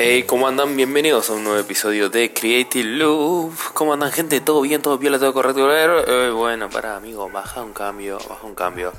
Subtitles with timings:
[0.00, 0.76] Hey, ¿cómo andan?
[0.76, 3.52] Bienvenidos a un nuevo episodio de Creative Loop.
[3.74, 4.40] ¿Cómo andan, gente?
[4.40, 4.80] ¿Todo bien?
[4.80, 5.18] ¿Todo piola?
[5.18, 5.68] ¿Todo correcto?
[5.76, 8.92] Eh, bueno, para, amigo, baja un cambio, baja un cambio.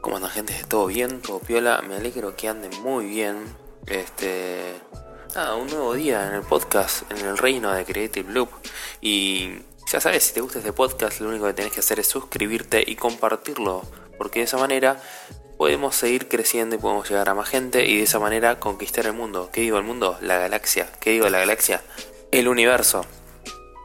[0.00, 0.54] ¿Cómo andan, gente?
[0.68, 1.20] ¿Todo bien?
[1.22, 1.82] ¿Todo piola?
[1.82, 3.52] Me alegro que anden muy bien.
[3.88, 4.80] Este.
[5.34, 8.50] Nada, un nuevo día en el podcast, en el reino de Creative Loop.
[9.00, 9.56] Y
[9.90, 12.80] ya sabes, si te gusta este podcast, lo único que tenés que hacer es suscribirte
[12.86, 13.82] y compartirlo.
[14.16, 15.02] Porque de esa manera
[15.56, 19.12] podemos seguir creciendo y podemos llegar a más gente y de esa manera conquistar el
[19.12, 19.50] mundo.
[19.52, 20.18] ¿Qué digo el mundo?
[20.20, 20.90] La galaxia.
[21.00, 21.82] ¿Qué digo la galaxia?
[22.30, 23.04] El universo.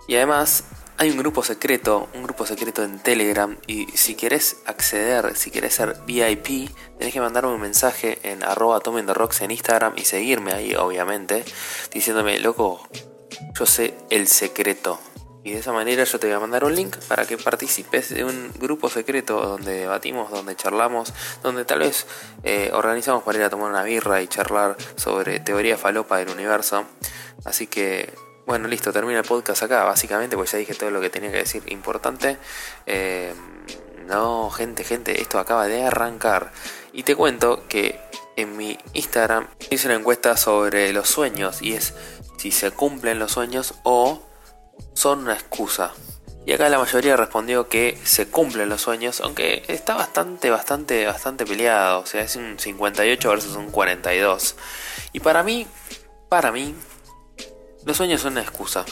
[0.07, 0.63] Y además
[0.97, 5.73] hay un grupo secreto, un grupo secreto en Telegram y si querés acceder, si querés
[5.73, 10.75] ser VIP, tenés que mandarme un mensaje en arroba rocks en Instagram y seguirme ahí
[10.75, 11.43] obviamente,
[11.91, 12.87] diciéndome, loco,
[13.57, 14.99] yo sé el secreto.
[15.43, 18.23] Y de esa manera yo te voy a mandar un link para que participes de
[18.23, 22.05] un grupo secreto donde debatimos, donde charlamos, donde tal vez
[22.43, 26.85] eh, organizamos para ir a tomar una birra y charlar sobre teoría falopa del universo.
[27.43, 28.13] Así que,
[28.45, 31.37] bueno, listo, termina el podcast acá, básicamente, pues ya dije todo lo que tenía que
[31.37, 32.37] decir importante.
[32.85, 33.33] Eh,
[34.05, 36.51] no, gente, gente, esto acaba de arrancar.
[36.93, 37.99] Y te cuento que
[38.35, 41.93] en mi Instagram hice una encuesta sobre los sueños y es
[42.37, 44.21] si se cumplen los sueños o
[44.93, 45.93] son una excusa.
[46.45, 51.45] Y acá la mayoría respondió que se cumplen los sueños, aunque está bastante, bastante, bastante
[51.45, 51.99] peleado.
[51.99, 54.55] O sea, es un 58 versus un 42.
[55.13, 55.67] Y para mí,
[56.29, 56.73] para mí,
[57.85, 58.85] los sueños son una excusa.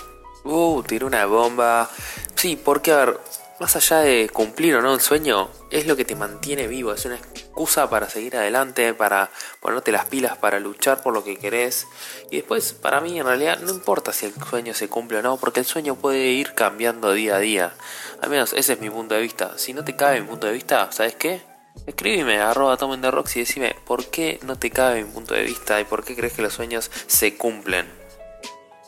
[0.44, 1.89] Uh, tiró una bomba.
[2.35, 3.19] Sí, porque a ver,
[3.59, 7.03] más allá de cumplir o no el sueño, es lo que te mantiene vivo, es
[7.05, 7.16] una
[7.59, 11.88] excusa para seguir adelante, para ponerte las pilas, para luchar por lo que querés.
[12.31, 15.35] Y después, para mí en realidad no importa si el sueño se cumple o no,
[15.35, 17.73] porque el sueño puede ir cambiando día a día.
[18.21, 19.57] Al menos ese es mi punto de vista.
[19.57, 21.41] Si no te cabe mi punto de vista, ¿sabes qué?
[21.85, 25.44] Escríbeme arroba tomen de rocks y decime por qué no te cabe mi punto de
[25.44, 27.98] vista y por qué crees que los sueños se cumplen.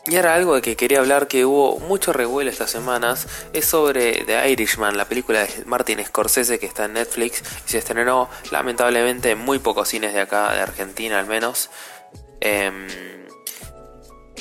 [0.07, 4.23] Y ahora algo de que quería hablar que hubo mucho revuelo estas semanas es sobre
[4.25, 9.29] The Irishman, la película de Martin Scorsese que está en Netflix y se estrenó lamentablemente
[9.31, 11.69] en muy pocos cines de acá, de Argentina al menos.
[12.39, 12.87] Em,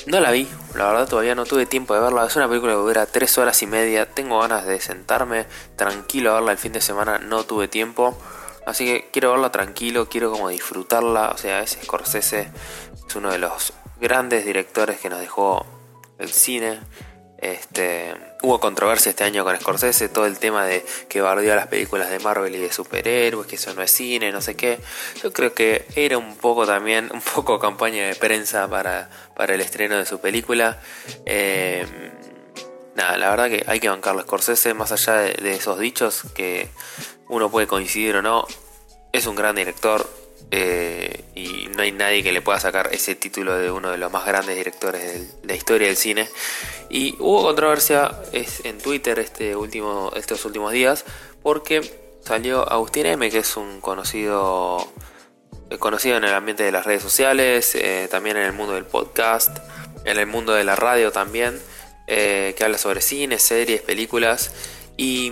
[0.07, 2.25] no la vi, la verdad todavía no tuve tiempo de verla.
[2.25, 4.07] Es una película que dura tres horas y media.
[4.07, 5.45] Tengo ganas de sentarme
[5.75, 8.17] tranquilo a verla el fin de semana, no tuve tiempo.
[8.65, 11.29] Así que quiero verla tranquilo, quiero como disfrutarla.
[11.29, 12.49] O sea, ese Scorsese
[13.07, 15.65] es uno de los grandes directores que nos dejó
[16.17, 16.79] el cine.
[17.37, 18.13] Este,
[18.43, 22.19] hubo controversia este año con Scorsese, todo el tema de que bardeó las películas de
[22.19, 24.79] Marvel y de superhéroes, que eso no es cine, no sé qué.
[25.23, 29.61] Yo creo que era un poco también, un poco campaña de prensa para, para el
[29.61, 30.79] estreno de su película.
[31.25, 31.85] Eh,
[32.95, 36.69] nada, la verdad que hay que bancarlo Scorsese, más allá de esos dichos que
[37.27, 38.45] uno puede coincidir o no,
[39.13, 40.07] es un gran director,
[40.49, 44.11] eh, y no hay nadie que le pueda sacar ese título de uno de los
[44.11, 46.27] más grandes directores de la historia del cine.
[46.89, 51.05] Y hubo controversia en Twitter este último, estos últimos días
[51.41, 54.85] porque salió Agustín M, que es un conocido,
[55.69, 58.85] eh, conocido en el ambiente de las redes sociales, eh, también en el mundo del
[58.85, 59.57] podcast,
[60.05, 61.59] en el mundo de la radio también,
[62.07, 64.51] que habla sobre cine, series, películas.
[64.97, 65.31] Y,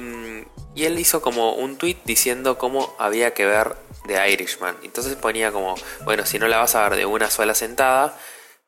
[0.76, 3.76] y él hizo como un tweet diciendo cómo había que ver
[4.10, 4.76] de Irishman.
[4.84, 8.18] Entonces ponía como, bueno, si no la vas a ver de una sola sentada,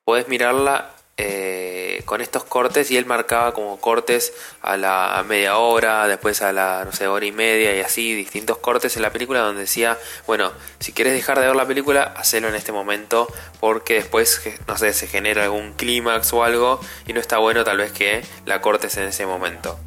[0.05, 6.07] puedes mirarla eh, con estos cortes y él marcaba como cortes a la media hora,
[6.07, 9.41] después a la, no sé, hora y media y así, distintos cortes en la película
[9.41, 13.27] donde decía, bueno, si quieres dejar de ver la película, hacelo en este momento
[13.59, 17.77] porque después, no sé, se genera algún clímax o algo y no está bueno tal
[17.77, 19.77] vez que la cortes en ese momento.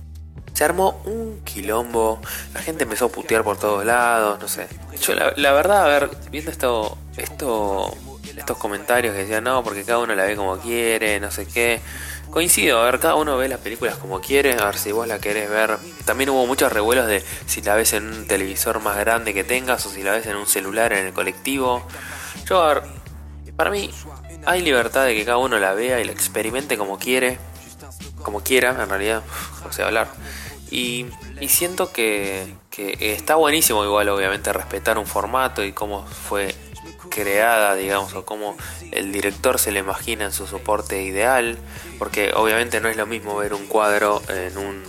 [0.55, 2.21] Se armó un quilombo,
[2.55, 4.69] la gente empezó a putear por todos lados, no sé.
[5.01, 7.93] Yo la, verdad, a ver, viendo esto, esto,
[8.37, 11.81] estos comentarios que decían, no, porque cada uno la ve como quiere, no sé qué.
[12.31, 15.19] Coincido, a ver, cada uno ve las películas como quiere, a ver si vos la
[15.19, 15.79] querés ver.
[16.05, 19.85] También hubo muchos revuelos de si la ves en un televisor más grande que tengas
[19.87, 21.87] o si la ves en un celular en el colectivo.
[22.47, 22.83] Yo, a ver,
[23.57, 23.91] para mí
[24.47, 27.39] hay libertad de que cada uno la vea y la experimente como quiere,
[28.23, 29.23] como quiera, en realidad,
[29.69, 30.09] o sea, hablar.
[30.75, 31.07] Y,
[31.47, 32.53] siento que,
[32.99, 36.53] está buenísimo igual obviamente respetar un formato y cómo fue
[37.11, 38.57] creada, digamos, o cómo
[38.91, 41.59] el director se le imagina en su soporte ideal,
[41.97, 44.83] porque obviamente no es lo mismo ver un cuadro en un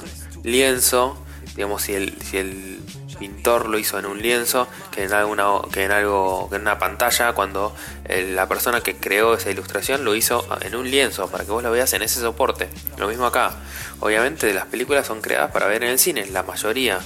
[0.44, 1.24] lienzo,
[1.56, 2.80] digamos, si el, si el
[3.16, 6.78] pintor lo hizo en un lienzo que en alguna que en algo que en una
[6.80, 7.76] pantalla cuando
[8.06, 11.64] eh, la persona que creó esa ilustración lo hizo en un lienzo para que vos
[11.64, 12.70] lo veas en ese soporte.
[12.98, 13.52] Lo mismo acá.
[14.00, 17.00] Obviamente las películas son creadas para ver en el cine la mayoría.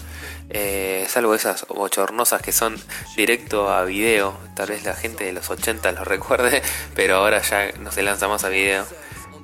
[0.51, 2.75] Eh, salvo esas bochornosas que son
[3.15, 4.35] directo a video.
[4.56, 6.61] Tal vez la gente de los 80 lo recuerde,
[6.95, 8.85] pero ahora ya no se lanza más a video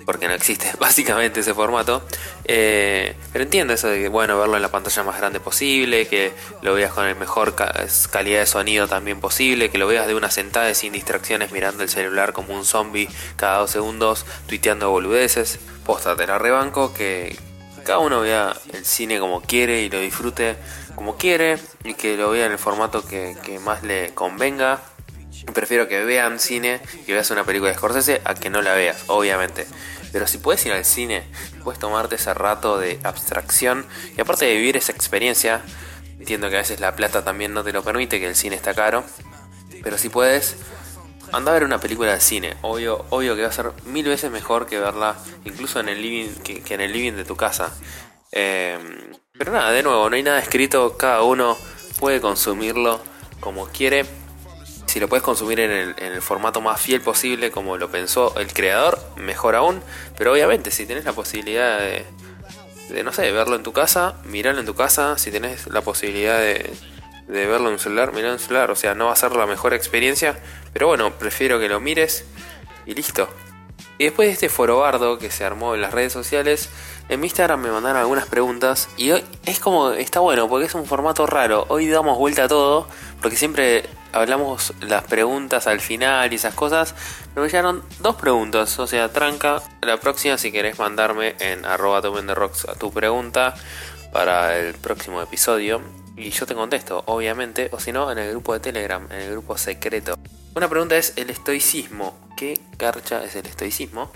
[0.05, 2.03] porque no existe básicamente ese formato.
[2.45, 6.31] Eh, pero entiendo eso de que, bueno, verlo en la pantalla más grande posible, que
[6.61, 10.31] lo veas con el mejor calidad de sonido también posible, que lo veas de una
[10.31, 15.59] sentada sin distracciones mirando el celular como un zombie cada dos segundos, tuiteando boludeces.
[15.85, 17.37] Posta, te la rebanco, que
[17.83, 20.55] cada uno vea el cine como quiere y lo disfrute
[20.95, 24.81] como quiere y que lo vea en el formato que, que más le convenga.
[25.53, 29.03] Prefiero que vean cine y veas una película de Scorsese a que no la veas,
[29.07, 29.67] obviamente.
[30.15, 31.23] Pero si puedes ir al cine,
[31.61, 33.85] puedes tomarte ese rato de abstracción
[34.15, 35.61] y aparte de vivir esa experiencia,
[36.17, 38.73] entiendo que a veces la plata también no te lo permite, que el cine está
[38.73, 39.03] caro,
[39.83, 40.55] pero si puedes,
[41.33, 42.55] anda a ver una película de cine.
[42.61, 46.33] Obvio, obvio que va a ser mil veces mejor que verla incluso en el living,
[46.35, 47.73] que, en el living de tu casa.
[48.31, 48.79] Eh,
[49.37, 51.57] pero nada, de nuevo, no hay nada escrito, cada uno
[51.99, 53.01] puede consumirlo
[53.41, 54.05] como quiere
[54.95, 58.97] si lo puedes consumir en el, formato más fiel posible como lo pensó el creador,
[59.17, 59.81] mejor aún.
[60.17, 64.65] Pero obviamente si tenés la posibilidad de, no sé, verlo en tu casa, mirarlo en
[64.65, 65.17] tu casa.
[65.17, 66.71] Si tenés la posibilidad de,
[67.27, 68.71] de verlo en un celular, mirarlo en un celular.
[68.71, 70.39] O sea, no va a ser la mejor experiencia.
[70.71, 72.23] Pero bueno, prefiero que lo mires
[72.85, 73.27] y listo.
[73.97, 76.69] Y después de este forobardo que se armó en las redes sociales,
[77.09, 80.73] en mi Instagram me mandaron algunas preguntas y hoy es como, está bueno porque es
[80.73, 81.65] un formato raro.
[81.67, 82.87] Hoy damos vuelta a todo
[83.21, 83.83] porque siempre
[84.15, 86.95] hablamos las preguntas al final y esas cosas.
[87.35, 89.61] Me llegaron dos preguntas, o sea, tranca.
[89.81, 93.53] La próxima si querés mandarme en arroba a tu pregunta
[94.13, 95.81] para el próximo episodio.
[96.15, 99.31] Y yo te contesto, obviamente, o si no, en el grupo de Telegram, en el
[99.31, 100.17] grupo secreto.
[100.55, 102.17] Una pregunta es el estoicismo.
[102.37, 104.11] ¿Qué carcha es el estoicismo?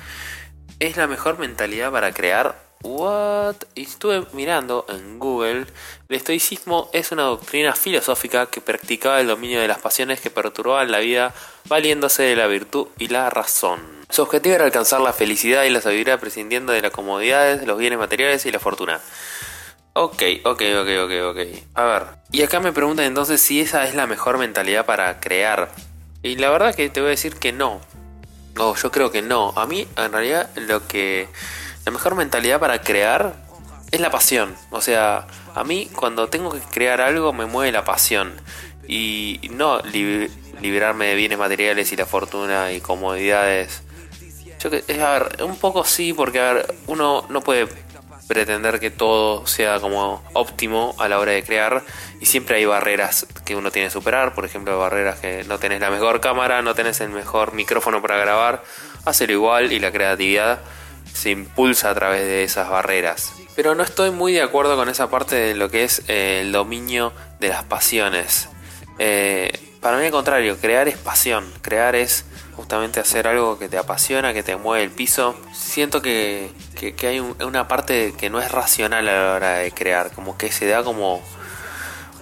[0.80, 3.56] ¿Es la mejor mentalidad para crear What?
[3.76, 5.66] Y estuve mirando en Google.
[6.08, 10.92] El estoicismo es una doctrina filosófica que practicaba el dominio de las pasiones que perturbaban
[10.92, 11.34] la vida,
[11.66, 13.82] valiéndose de la virtud y la razón.
[14.10, 18.00] Su objetivo era alcanzar la felicidad y la sabiduría prescindiendo de las comodidades, los bienes
[18.00, 19.02] materiales y la fortuna.
[19.94, 21.38] Ok, ok, ok, ok, ok.
[21.74, 22.04] A ver.
[22.32, 25.70] Y acá me preguntan entonces si esa es la mejor mentalidad para crear.
[26.24, 27.82] Y la verdad que te voy a decir que no.
[28.58, 29.54] O yo creo que no.
[29.58, 31.28] A mí, en realidad, lo que
[31.90, 33.34] la mejor mentalidad para crear
[33.90, 34.56] es la pasión.
[34.70, 35.26] O sea,
[35.56, 38.32] a mí cuando tengo que crear algo me mueve la pasión.
[38.88, 43.82] Y no liberarme de bienes materiales y la fortuna y comodidades.
[44.60, 47.68] Yo que, a ver, un poco sí, porque a ver, uno no puede
[48.28, 51.82] pretender que todo sea como óptimo a la hora de crear
[52.22, 55.80] y siempre hay barreras que uno tiene que superar, por ejemplo barreras que no tenés
[55.82, 58.62] la mejor cámara, no tenés el mejor micrófono para grabar,
[59.06, 60.60] hacerlo igual y la creatividad
[61.14, 63.34] se impulsa a través de esas barreras.
[63.56, 66.52] Pero no estoy muy de acuerdo con esa parte de lo que es eh, el
[66.52, 68.48] dominio de las pasiones.
[69.00, 69.52] Eh,
[69.82, 72.26] para mí al contrario, crear es pasión, crear es
[72.56, 75.36] justamente hacer algo que te apasiona, que te mueve el piso.
[75.54, 80.12] Siento que, que, hay una parte que no es racional a la hora de crear,
[80.12, 81.22] como que se da como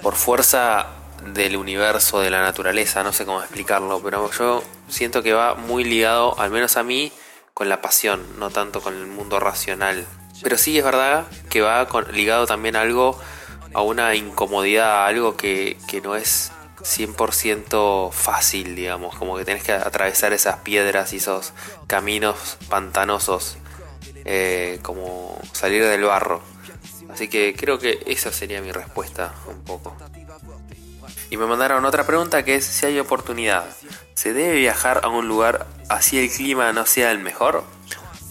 [0.04, 0.88] por fuerza
[1.34, 5.84] del universo, de la naturaleza, no sé cómo explicarlo, pero yo siento que va muy
[5.84, 7.12] ligado, al menos a mí,
[7.58, 10.06] con la pasión, no tanto con el mundo racional.
[10.44, 13.20] Pero sí es verdad que va ligado también a algo,
[13.74, 16.52] a una incomodidad, a algo que, no es
[16.82, 21.54] 100% fácil, digamos, como que tenés que atravesar esas piedras y esos
[21.88, 23.58] caminos pantanosos,
[24.24, 26.44] eh, como salir del barro.
[27.10, 29.98] Así que creo que esa sería mi respuesta un poco.
[31.32, 33.66] Y me mandaron otra pregunta que es si hay oportunidad.
[34.14, 37.64] ¿Se debe viajar a un lugar así el clima no sea el mejor?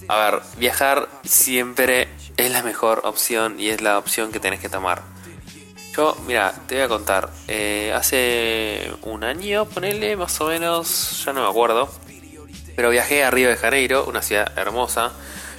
[0.08, 4.68] A ver, viajar siempre es la mejor opción y es la opción que tenés que
[4.68, 5.02] tomar.
[5.96, 7.30] Yo, mira, te voy a contar.
[7.48, 11.88] Eh, hace un año, ponele más o menos, ya no me acuerdo.
[12.76, 15.12] Pero viajé a Río de Janeiro, una ciudad hermosa,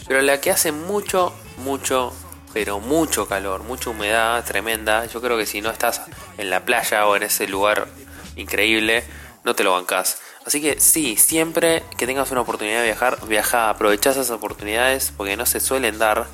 [0.08, 2.13] pero la que hace mucho, mucho,
[2.54, 5.06] pero mucho calor, mucha humedad tremenda.
[5.08, 6.04] Yo creo que si no estás
[6.38, 7.88] en la playa o en ese lugar
[8.36, 9.04] increíble,
[9.48, 10.20] no te lo bancas.
[10.46, 15.38] Así que sí, siempre que tengas una oportunidad de viajar, viaja, aprovecha esas oportunidades porque
[15.38, 16.27] no se suelen dar.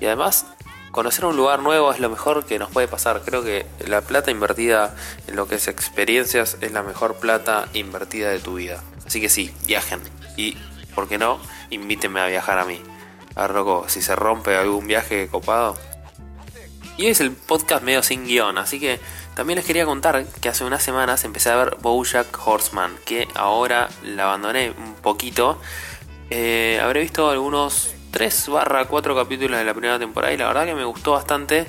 [0.00, 0.46] Y además,
[0.90, 3.22] conocer un lugar nuevo es lo mejor que nos puede pasar.
[3.24, 4.96] Creo que la plata invertida
[5.28, 8.82] en lo que es experiencias es la mejor plata invertida de tu vida.
[9.06, 10.00] Así que sí, viajen.
[10.36, 10.56] Y,
[10.96, 11.38] ¿por qué no?
[11.70, 12.82] Invítenme a viajar a mí.
[13.36, 15.78] A Rocco, si se rompe algún viaje copado.
[16.96, 18.98] Y es el podcast medio sin guion, así que
[19.36, 23.90] también les quería contar que hace unas semanas empecé a ver Bojack Horseman, que ahora
[24.02, 25.60] la abandoné un poquito.
[26.30, 30.64] Eh, habré visto algunos 3 barra 4 capítulos de la primera temporada y la verdad
[30.64, 31.66] que me gustó bastante.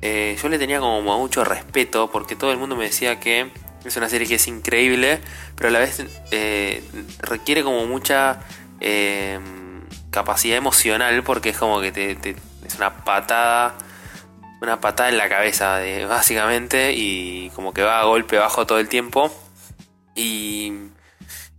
[0.00, 3.50] eh, yo le tenía como mucho respeto porque todo el mundo me decía que
[3.84, 5.18] es una serie que es increíble,
[5.56, 6.84] pero a la vez eh,
[7.18, 8.40] requiere como mucha
[10.12, 13.74] capacidad emocional porque es como que te, es una patada,
[14.62, 18.88] una patada en la cabeza básicamente y como que va a golpe bajo todo el
[18.88, 19.30] tiempo.
[20.14, 20.72] Y,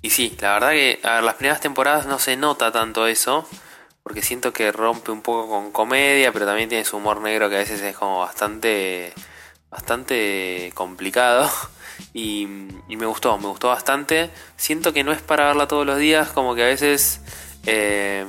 [0.01, 3.47] y sí, la verdad que a las primeras temporadas no se nota tanto eso
[4.03, 7.55] porque siento que rompe un poco con comedia, pero también tiene su humor negro que
[7.55, 9.13] a veces es como bastante
[9.73, 11.49] bastante complicado
[12.13, 14.29] y, me gustó, me gustó bastante.
[14.55, 17.21] Siento que no es para verla todos los días, como que a veces,
[17.65, 18.25] eh,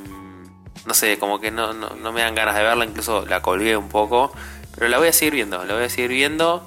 [0.86, 3.88] no sé, como que no, no, me dan ganas de verla, incluso la colgué un
[3.88, 4.32] poco,
[4.76, 6.66] pero la voy a seguir viendo, la voy a seguir viendo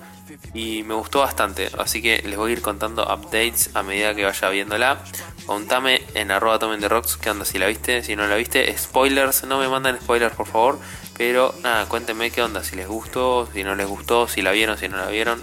[0.54, 4.26] y me gustó bastante, así que les voy a ir contando updates a medida que
[4.26, 5.04] vaya viéndola.
[5.46, 8.76] Contame en arroba tomen de rocks qué onda si la viste, si no la viste,
[8.78, 10.80] spoilers, no me mandan spoilers por favor,
[11.18, 14.78] pero nada, cuéntenme qué onda, si les gustó, si no les gustó, si la vieron,
[14.78, 15.42] si no la vieron,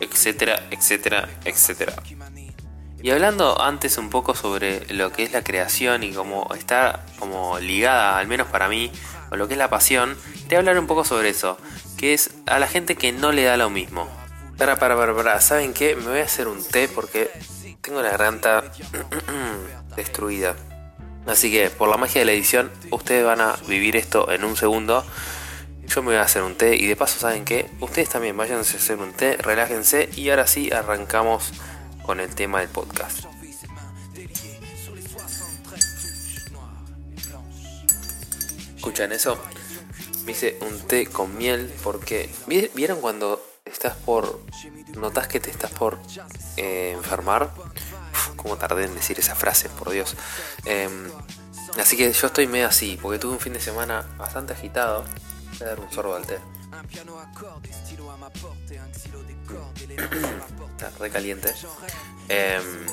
[0.00, 1.94] etcétera, etcétera, etcétera.
[3.02, 7.58] Y hablando antes un poco sobre lo que es la creación y cómo está como
[7.58, 8.90] ligada, al menos para mí,
[9.28, 11.58] con lo que es la pasión, quería hablar un poco sobre eso,
[11.96, 14.08] que es a la gente que no le da lo mismo.
[14.58, 15.96] Para, para, para, para, ¿saben qué?
[15.96, 17.30] Me voy a hacer un té porque
[17.82, 18.64] tengo la garganta
[19.96, 20.56] destruida.
[21.26, 24.56] Así que por la magia de la edición, ustedes van a vivir esto en un
[24.56, 25.04] segundo.
[25.86, 27.70] Yo me voy a hacer un té y de paso, ¿saben qué?
[27.80, 31.52] Ustedes también váyanse a hacer un té, relájense y ahora sí arrancamos
[32.02, 33.26] con el tema del podcast.
[38.86, 39.36] ¿Escuchan eso?
[40.24, 42.32] Me hice un té con miel porque...
[42.46, 44.40] ¿Vieron cuando estás por...
[44.96, 45.98] notas que te estás por
[46.56, 47.50] eh, enfermar?
[48.36, 50.14] Como tardé en decir esa frase, por Dios.
[50.66, 51.10] Em,
[51.80, 55.04] así que yo estoy medio así, porque tuve un fin de semana bastante agitado.
[55.58, 56.38] Voy a dar un sorbo al té.
[60.76, 61.52] Está re caliente.
[62.28, 62.86] Em,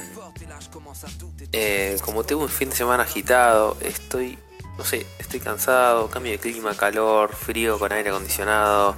[1.51, 4.39] eh, como tengo un fin de semana agitado, estoy,
[4.77, 8.95] no sé, estoy cansado, cambio de clima, calor, frío con aire acondicionado.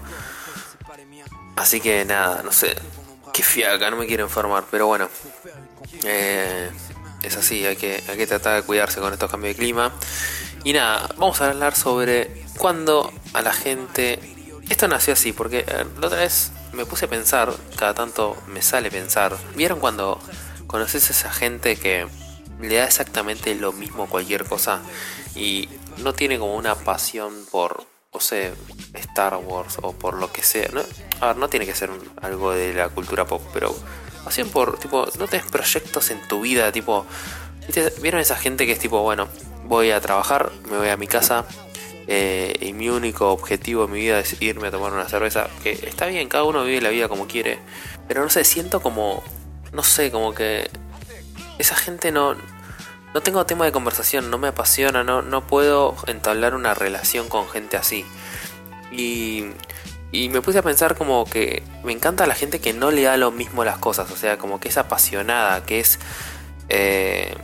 [1.55, 2.75] Así que nada, no sé,
[3.33, 5.09] qué fiaca, no me quiero enfermar, pero bueno,
[6.03, 6.69] eh,
[7.23, 9.91] es así, hay que, hay que tratar de cuidarse con estos cambios de clima.
[10.63, 14.19] Y nada, vamos a hablar sobre cuándo a la gente...
[14.69, 18.61] Esto nació así, porque eh, la otra vez me puse a pensar, cada tanto me
[18.61, 20.19] sale pensar, ¿vieron cuando
[20.65, 22.07] conoces a esa gente que
[22.59, 24.81] le da exactamente lo mismo cualquier cosa
[25.35, 28.53] y no tiene como una pasión por, o sea,
[28.93, 30.69] Star Wars o por lo que sea?
[30.71, 30.81] ¿no?
[31.21, 31.89] A ver, no tiene que ser
[32.21, 33.75] algo de la cultura pop, pero
[34.25, 37.05] Pasión por, tipo, no tenés proyectos en tu vida, tipo,
[38.01, 39.27] ¿vieron esa gente que es tipo, bueno,
[39.65, 41.45] voy a trabajar, me voy a mi casa
[42.07, 45.47] eh, y mi único objetivo en mi vida es irme a tomar una cerveza?
[45.61, 47.59] Que está bien, cada uno vive la vida como quiere,
[48.07, 49.23] pero no sé, siento como,
[49.73, 50.71] no sé, como que
[51.59, 52.35] esa gente no,
[53.15, 57.49] no tengo tema de conversación, no me apasiona, no, no puedo entablar una relación con
[57.49, 58.05] gente así.
[58.91, 59.45] Y
[60.15, 63.17] y me puse a pensar como que me encanta la gente que no le da
[63.17, 65.99] lo mismo las cosas, o sea, como que es apasionada, que es...
[66.69, 67.35] Eh,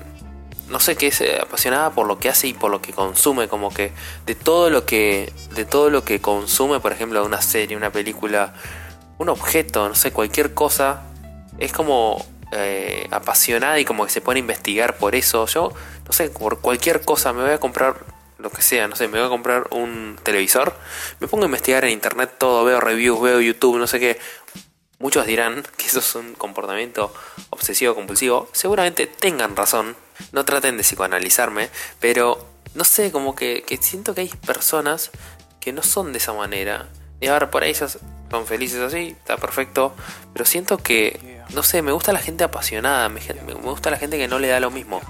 [0.70, 3.50] no sé, que es eh, apasionada por lo que hace y por lo que consume,
[3.50, 3.92] como que
[4.26, 8.54] de todo lo que de todo lo que consume, por ejemplo, una serie, una película,
[9.18, 11.02] un objeto, no sé, cualquier cosa,
[11.58, 15.46] es como eh, apasionada y como que se pone a investigar por eso.
[15.48, 15.72] Yo,
[16.06, 17.96] no sé, por cualquier cosa me voy a comprar
[18.38, 20.76] lo que sea, no sé, me voy a comprar un televisor,
[21.20, 24.20] me pongo a investigar en internet todo, veo reviews, veo YouTube, no sé qué.
[25.02, 27.14] Muchos dirán que eso es un comportamiento
[27.50, 28.50] obsesivo compulsivo.
[28.54, 29.96] Seguramente tengan razón.
[30.32, 31.70] No traten de psicoanalizarme.
[32.00, 35.12] Pero no sé, como que, siento que hay personas
[35.60, 36.88] que no son de esa manera.
[37.20, 37.98] Y ahora por ahí ellos
[38.32, 39.94] son felices así, está perfecto.
[40.34, 43.10] Pero siento que, no sé, me gusta la gente apasionada.
[43.10, 45.02] Me, me gusta la gente que no le da lo mismo.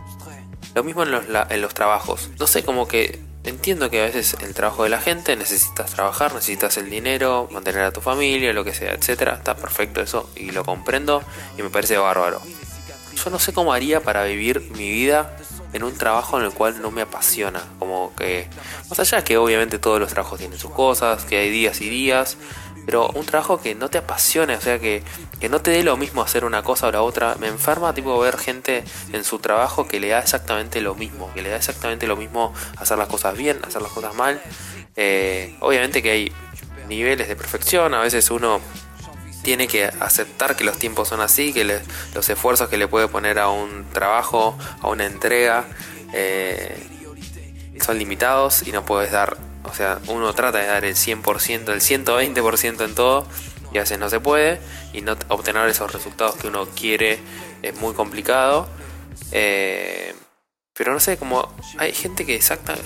[0.73, 2.29] Lo mismo en los, en los trabajos.
[2.39, 6.33] No sé, como que entiendo que a veces el trabajo de la gente necesitas trabajar,
[6.33, 9.35] necesitas el dinero, mantener a tu familia, lo que sea, etcétera.
[9.35, 11.23] Está perfecto eso y lo comprendo
[11.57, 12.41] y me parece bárbaro.
[13.23, 15.37] Yo no sé cómo haría para vivir mi vida
[15.73, 17.61] en un trabajo en el cual no me apasiona.
[17.79, 18.47] Como que,
[18.89, 22.37] más allá que obviamente todos los trabajos tienen sus cosas, que hay días y días,
[22.91, 25.01] pero un trabajo que no te apasione, o sea, que,
[25.39, 27.35] que no te dé lo mismo hacer una cosa o la otra.
[27.39, 28.83] Me enferma, tipo, ver gente
[29.13, 32.53] en su trabajo que le da exactamente lo mismo, que le da exactamente lo mismo
[32.75, 34.41] hacer las cosas bien, hacer las cosas mal.
[34.97, 36.33] Eh, obviamente que hay
[36.89, 38.59] niveles de perfección, a veces uno
[39.41, 43.39] tiene que aceptar que los tiempos son así, que los esfuerzos que le puede poner
[43.39, 45.63] a un trabajo, a una entrega,
[46.11, 46.75] eh,
[47.79, 51.81] son limitados y no puedes dar O sea, uno trata de dar el 100%, el
[51.81, 53.25] 120% en todo
[53.73, 54.59] y a veces no se puede
[54.93, 57.19] y no obtener esos resultados que uno quiere
[57.61, 58.67] es muy complicado.
[59.31, 60.13] Eh,
[60.73, 62.39] pero no sé, como hay gente que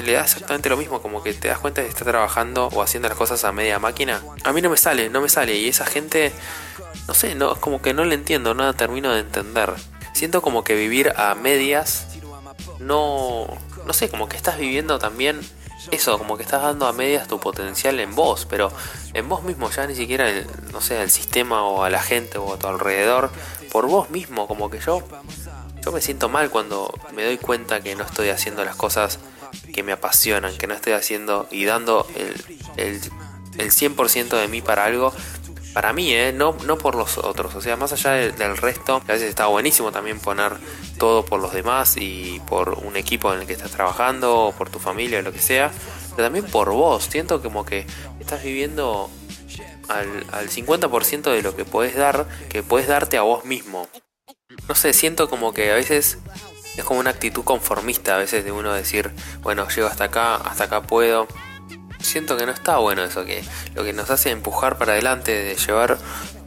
[0.03, 3.07] le da exactamente lo mismo, como que te das cuenta que está trabajando o haciendo
[3.07, 4.21] las cosas a media máquina.
[4.43, 5.55] A mí no me sale, no me sale.
[5.55, 6.33] Y esa gente,
[7.07, 9.73] no sé, no, como que no le entiendo, nada termino de entender.
[10.13, 12.07] Siento como que vivir a medias,
[12.79, 13.47] no,
[13.85, 15.39] no sé, como que estás viviendo también
[15.91, 18.71] eso, como que estás dando a medias tu potencial en vos, pero
[19.13, 20.29] en vos mismo, ya ni siquiera,
[20.71, 23.31] no sé, al sistema o a la gente o a tu alrededor,
[23.71, 25.03] por vos mismo, como que yo,
[25.83, 29.19] yo me siento mal cuando me doy cuenta que no estoy haciendo las cosas
[29.73, 33.01] que me apasionan, que no estoy haciendo y dando el, el,
[33.57, 35.13] el 100% de mí para algo
[35.75, 36.31] para mí, ¿eh?
[36.31, 37.53] no, no por los otros.
[37.53, 40.53] O sea, más allá del resto, a veces está buenísimo también poner
[40.97, 44.69] todo por los demás y por un equipo en el que estás trabajando, o por
[44.69, 45.73] tu familia, o lo que sea,
[46.11, 47.03] pero también por vos.
[47.03, 47.85] Siento como que
[48.21, 49.09] estás viviendo
[49.89, 53.89] al, al 50% de lo que puedes dar, que puedes darte a vos mismo.
[54.69, 56.19] No sé, siento como que a veces
[56.77, 60.63] es como una actitud conformista, a veces de uno decir, bueno, llego hasta acá, hasta
[60.63, 61.27] acá puedo
[62.05, 63.43] siento que no está bueno eso, que
[63.73, 65.97] lo que nos hace empujar para adelante, de llevar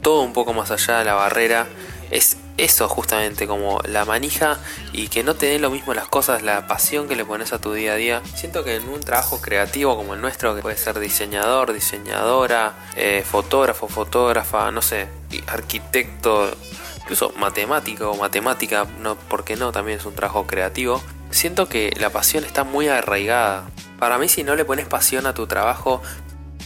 [0.01, 1.67] todo un poco más allá de la barrera,
[2.11, 4.59] es eso justamente, como la manija
[4.91, 7.61] y que no te den lo mismo las cosas, la pasión que le pones a
[7.61, 8.21] tu día a día.
[8.35, 13.23] Siento que en un trabajo creativo como el nuestro, que puede ser diseñador, diseñadora, eh,
[13.25, 15.07] fotógrafo, fotógrafa, no sé,
[15.47, 16.51] arquitecto,
[16.97, 21.01] incluso matemático o matemática, no, porque no, también es un trabajo creativo.
[21.31, 23.69] Siento que la pasión está muy arraigada
[23.99, 26.01] para mí si no le pones pasión a tu trabajo,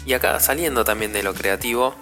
[0.05, 1.95] y acá saliendo también de lo creativo,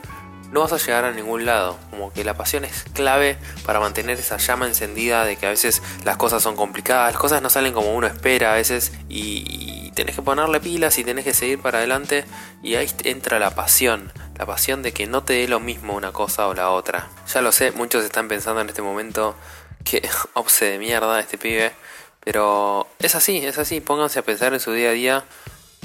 [0.51, 1.77] no vas a llegar a ningún lado.
[1.89, 5.81] Como que la pasión es clave para mantener esa llama encendida de que a veces
[6.03, 10.15] las cosas son complicadas, las cosas no salen como uno espera a veces y, tenés
[10.15, 12.23] que ponerle pilas y tenés que seguir para adelante
[12.63, 14.11] y ahí entra la pasión.
[14.37, 17.09] La pasión de que no te dé lo mismo una cosa o la otra.
[17.33, 19.35] Ya lo sé, muchos están pensando en este momento
[19.83, 21.73] que obse de mierda este pibe.
[22.23, 25.25] Pero es así, es así, pónganse a pensar en su día a día.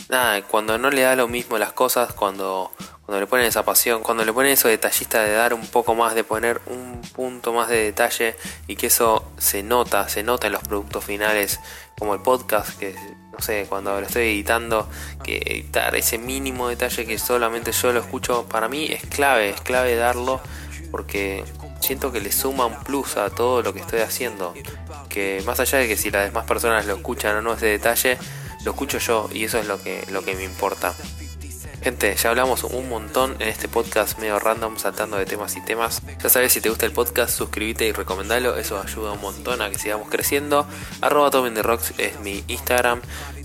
[0.09, 2.71] Nada, cuando no le da lo mismo las cosas, cuando,
[3.05, 6.15] cuando le ponen esa pasión, cuando le ponen eso detallista de dar un poco más,
[6.15, 10.53] de poner un punto más de detalle y que eso se nota, se nota en
[10.53, 11.59] los productos finales,
[11.99, 12.95] como el podcast, que
[13.33, 14.89] no sé, cuando lo estoy editando,
[15.23, 19.61] que editar ese mínimo detalle que solamente yo lo escucho, para mí es clave, es
[19.61, 20.41] clave darlo,
[20.91, 21.45] porque
[21.81, 24.55] siento que le suma un plus a todo lo que estoy haciendo
[25.09, 28.19] que más allá de que si las demás personas lo escuchan o no ese detalle,
[28.65, 30.95] lo escucho yo y eso es lo que, lo que me importa.
[31.87, 36.03] Gente, ya hablamos un montón en este podcast medio random, saltando de temas y temas.
[36.21, 39.71] Ya sabes, si te gusta el podcast, suscríbete y recomendalo, eso ayuda un montón a
[39.71, 40.67] que sigamos creciendo.
[41.01, 41.31] Arroba
[41.99, 43.03] es mi Instagram.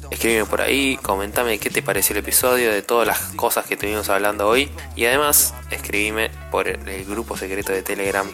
[0.10, 4.10] Escríbeme por ahí, comentame qué te pareció el episodio, de todas las cosas que estuvimos
[4.10, 4.72] hablando hoy.
[4.96, 8.28] Y además, escribime por el grupo secreto de Telegram.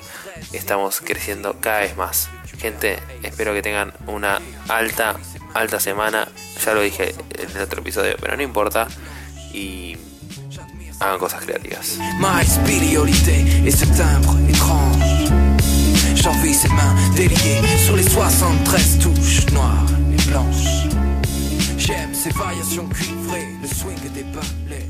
[0.54, 2.30] Estamos creciendo cada vez más.
[2.60, 4.40] Gente, espero que tengan una
[4.70, 5.18] alta,
[5.54, 6.30] alta semana.
[6.64, 8.88] Ya lo dije en el otro episodio, pero no importa.
[9.54, 9.98] Y
[11.00, 11.46] hagan cosas
[13.66, 15.32] est ce timbre étrange.
[16.16, 20.88] J'envie ses mains déliées sur les 73 touches noires et blanches.
[21.78, 24.87] J'aime ces variations cuivrées, le swing des silence.